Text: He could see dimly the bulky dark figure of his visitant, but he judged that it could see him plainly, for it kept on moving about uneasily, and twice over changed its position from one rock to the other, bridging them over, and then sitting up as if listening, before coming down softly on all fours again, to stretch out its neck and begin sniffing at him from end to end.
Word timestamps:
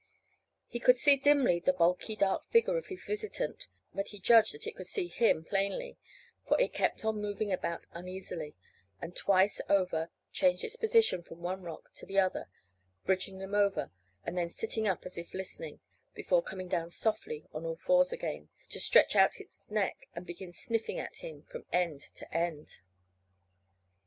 He 0.67 0.79
could 0.79 0.97
see 0.97 1.15
dimly 1.15 1.59
the 1.59 1.73
bulky 1.73 2.15
dark 2.15 2.45
figure 2.49 2.75
of 2.75 2.87
his 2.87 3.05
visitant, 3.05 3.67
but 3.93 4.07
he 4.07 4.19
judged 4.19 4.51
that 4.55 4.65
it 4.65 4.75
could 4.75 4.87
see 4.87 5.05
him 5.07 5.43
plainly, 5.43 5.95
for 6.43 6.59
it 6.59 6.73
kept 6.73 7.05
on 7.05 7.21
moving 7.21 7.51
about 7.51 7.85
uneasily, 7.91 8.55
and 8.99 9.15
twice 9.15 9.61
over 9.69 10.09
changed 10.31 10.63
its 10.63 10.75
position 10.75 11.21
from 11.21 11.43
one 11.43 11.61
rock 11.61 11.93
to 11.93 12.07
the 12.07 12.17
other, 12.19 12.49
bridging 13.05 13.37
them 13.37 13.53
over, 13.53 13.91
and 14.25 14.35
then 14.35 14.49
sitting 14.49 14.87
up 14.87 15.05
as 15.05 15.19
if 15.19 15.35
listening, 15.35 15.81
before 16.15 16.41
coming 16.41 16.67
down 16.67 16.89
softly 16.89 17.45
on 17.53 17.63
all 17.63 17.75
fours 17.75 18.11
again, 18.11 18.49
to 18.69 18.79
stretch 18.79 19.15
out 19.15 19.39
its 19.39 19.69
neck 19.69 20.07
and 20.15 20.25
begin 20.25 20.51
sniffing 20.51 20.97
at 20.97 21.17
him 21.17 21.43
from 21.43 21.63
end 21.71 22.01
to 22.15 22.35
end. 22.35 22.79